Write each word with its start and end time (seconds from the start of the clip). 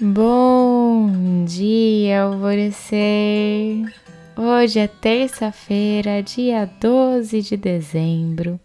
Bom 0.00 1.44
dia, 1.44 2.22
alvorecer! 2.22 3.82
Hoje 4.36 4.78
é 4.78 4.86
terça-feira, 4.86 6.22
dia 6.22 6.70
12 6.80 7.42
de 7.42 7.56
dezembro. 7.56 8.60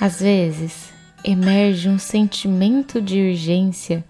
Às 0.00 0.20
vezes 0.20 0.90
emerge 1.22 1.90
um 1.90 1.98
sentimento 1.98 3.02
de 3.02 3.20
urgência 3.20 4.02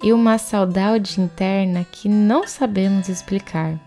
e 0.00 0.12
uma 0.12 0.38
saudade 0.38 1.20
interna 1.20 1.84
que 1.90 2.08
não 2.08 2.46
sabemos 2.46 3.08
explicar. 3.08 3.80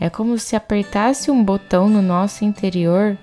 É 0.00 0.10
como 0.10 0.36
se 0.36 0.56
apertasse 0.56 1.30
um 1.30 1.44
botão 1.44 1.88
no 1.88 2.02
nosso 2.02 2.44
interior 2.44 3.16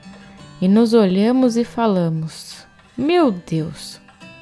e 0.62 0.70
nos 0.70 0.94
olhamos 0.94 1.58
e 1.58 1.66
falamos: 1.66 2.66
Meu 2.98 3.32
Deus, 3.32 4.00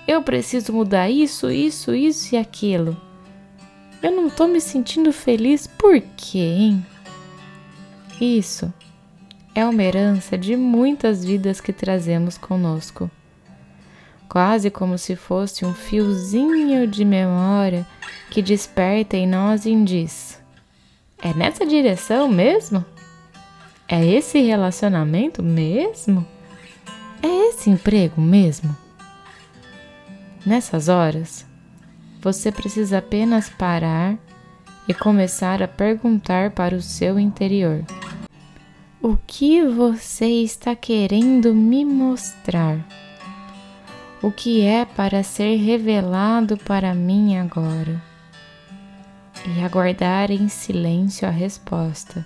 eu 0.08 0.22
preciso 0.22 0.74
mudar 0.74 1.10
isso, 1.10 1.50
isso, 1.50 1.94
isso 1.94 2.36
e 2.36 2.38
aquilo. 2.38 2.98
Eu 4.02 4.12
não 4.12 4.30
tô 4.30 4.48
me 4.48 4.60
sentindo 4.60 5.14
feliz 5.14 5.68
por 5.68 6.02
quê, 6.18 6.40
hein? 6.40 6.86
Isso 8.20 8.74
é 9.54 9.66
uma 9.66 9.84
herança 9.84 10.38
de 10.38 10.56
muitas 10.56 11.24
vidas 11.24 11.60
que 11.62 11.74
trazemos 11.74 12.38
conosco. 12.38 13.10
Quase 14.28 14.70
como 14.70 14.98
se 14.98 15.16
fosse 15.16 15.66
um 15.66 15.74
fiozinho 15.74 16.88
de 16.88 17.04
memória 17.04 17.86
que 18.30 18.42
desperta 18.42 19.18
em 19.18 19.28
nós 19.28 19.66
e 19.66 19.84
diz: 19.84 20.42
É 21.22 21.34
nessa 21.34 21.66
direção 21.66 22.28
mesmo? 22.28 22.84
É 23.88 24.06
esse 24.06 24.40
relacionamento 24.40 25.44
mesmo? 25.44 26.26
É 27.22 27.50
esse 27.50 27.70
emprego 27.70 28.22
mesmo? 28.22 28.76
Nessas 30.46 30.90
horas, 30.90 31.46
você 32.20 32.52
precisa 32.52 32.98
apenas 32.98 33.48
parar 33.48 34.18
e 34.88 34.94
começar 34.94 35.62
a 35.62 35.68
perguntar 35.68 36.52
para 36.52 36.76
o 36.76 36.82
seu 36.82 37.20
interior: 37.20 37.86
O 39.00 39.16
que 39.28 39.64
você 39.64 40.26
está 40.26 40.76
querendo 40.76 41.54
me 41.54 41.86
mostrar? 41.86 42.80
O 44.20 44.32
que 44.32 44.62
é 44.62 44.84
para 44.84 45.22
ser 45.22 45.58
revelado 45.58 46.58
para 46.58 46.94
mim 46.94 47.38
agora? 47.38 48.02
E 49.48 49.64
aguardar 49.64 50.32
em 50.32 50.48
silêncio 50.48 51.28
a 51.28 51.32
resposta. 51.32 52.26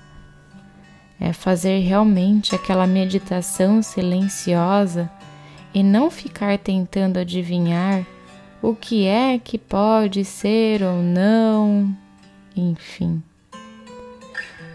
É 1.19 1.31
fazer 1.31 1.79
realmente 1.79 2.55
aquela 2.55 2.85
meditação 2.85 3.81
silenciosa 3.81 5.09
e 5.75 5.83
não 5.83 6.09
ficar 6.09 6.57
tentando 6.57 7.19
adivinhar 7.19 8.05
o 8.61 8.73
que 8.73 9.05
é 9.05 9.37
que 9.37 9.57
pode 9.57 10.23
ser 10.23 10.81
ou 10.81 11.03
não, 11.03 11.93
enfim. 12.55 13.21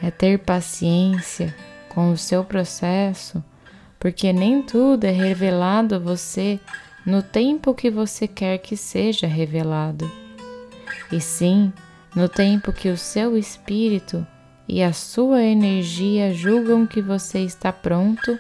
É 0.03 0.11
ter 0.11 0.39
paciência 0.39 1.57
com 1.89 2.13
o 2.13 2.19
seu 2.19 2.45
processo, 2.45 3.43
porque 3.99 4.31
nem 4.31 4.63
tudo 4.63 5.07
é 5.07 5.11
revelado 5.11 5.95
a 5.95 5.99
você 5.99 6.61
no 7.07 7.23
tempo 7.23 7.75
que 7.75 7.91
você 7.91 8.29
quer 8.29 8.59
que 8.59 8.77
seja 8.77 9.27
revelado, 9.27 10.11
e 11.11 11.19
sim 11.19 11.73
no 12.15 12.29
tempo 12.29 12.75
que 12.75 12.91
o 12.91 12.97
seu 12.97 13.39
espírito 13.39 14.27
e 14.69 14.83
a 14.83 14.93
sua 14.93 15.43
energia 15.43 16.35
julgam 16.35 16.87
que 16.87 17.01
você 17.01 17.41
está 17.41 17.73
pronto 17.73 18.39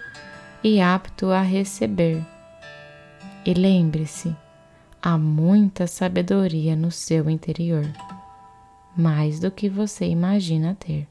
e 0.62 0.78
apto 0.78 1.31
a 1.31 1.41
receber. 1.41 2.22
E 3.51 3.53
lembre-se, 3.53 4.33
há 5.03 5.19
muita 5.19 5.89
sabedoria 5.89 6.77
no 6.77 6.93
seu 6.93 7.29
interior, 7.29 7.84
mais 8.97 9.41
do 9.41 9.51
que 9.51 9.69
você 9.69 10.06
imagina 10.06 10.77
ter. 10.79 11.09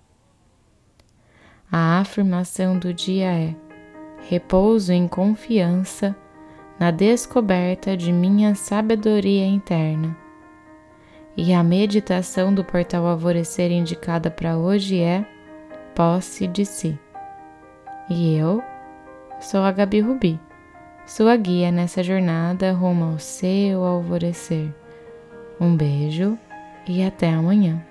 A 1.69 1.99
afirmação 1.99 2.79
do 2.79 2.93
dia 2.93 3.25
é: 3.25 3.53
repouso 4.29 4.93
em 4.93 5.05
confiança 5.05 6.15
na 6.79 6.91
descoberta 6.91 7.97
de 7.97 8.09
minha 8.09 8.55
sabedoria 8.55 9.45
interna. 9.45 10.15
E 11.35 11.53
a 11.53 11.61
meditação 11.61 12.53
do 12.53 12.63
portal 12.63 13.05
Alvorecer 13.05 13.69
indicada 13.69 14.31
para 14.31 14.57
hoje 14.57 14.97
é 14.97 15.27
posse 15.93 16.47
de 16.47 16.65
si. 16.65 16.97
E 18.09 18.33
eu 18.33 18.63
sou 19.41 19.59
a 19.59 19.73
Gabi 19.73 19.99
Rubi 19.99 20.39
sua 21.09 21.35
guia 21.35 21.71
nessa 21.71 22.03
jornada 22.03 22.71
rumo 22.71 23.05
ao 23.05 23.19
seu 23.19 23.83
alvorecer. 23.83 24.69
Um 25.59 25.75
beijo 25.75 26.37
e 26.87 27.01
até 27.01 27.29
amanhã. 27.29 27.83